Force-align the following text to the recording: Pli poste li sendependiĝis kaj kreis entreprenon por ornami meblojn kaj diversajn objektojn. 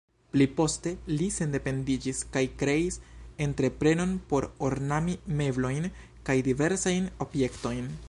Pli 0.35 0.45
poste 0.59 0.93
li 1.19 1.27
sendependiĝis 1.35 2.21
kaj 2.37 2.43
kreis 2.63 2.99
entreprenon 3.49 4.17
por 4.33 4.51
ornami 4.71 5.19
meblojn 5.43 5.89
kaj 6.31 6.43
diversajn 6.53 7.17
objektojn. 7.29 7.93